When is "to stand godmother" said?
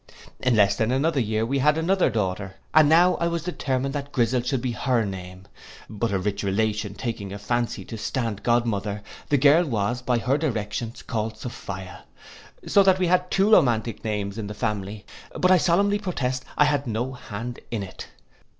7.85-9.03